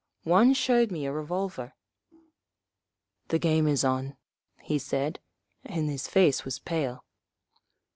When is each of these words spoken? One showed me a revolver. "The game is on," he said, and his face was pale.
One 0.23 0.55
showed 0.55 0.91
me 0.91 1.05
a 1.05 1.11
revolver. 1.11 1.75
"The 3.27 3.37
game 3.37 3.67
is 3.67 3.83
on," 3.83 4.17
he 4.63 4.79
said, 4.79 5.19
and 5.63 5.91
his 5.91 6.07
face 6.07 6.43
was 6.43 6.57
pale. 6.57 7.05